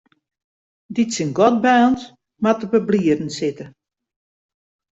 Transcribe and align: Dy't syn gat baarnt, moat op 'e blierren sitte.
Dy't 0.93 1.13
syn 1.15 1.31
gat 1.37 1.55
baarnt, 1.63 2.01
moat 2.41 2.63
op 2.65 2.71
'e 2.77 2.81
blierren 2.87 3.31
sitte. 3.37 3.65